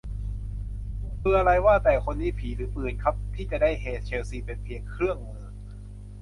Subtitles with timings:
[1.19, 3.85] คือไรอ่ะ ว่าแต่ คนนี้ผีหรือปืนครับ ที่จะได้เฮ?
[4.05, 5.45] เชลซีเป็นเพียงเครื่องมือ!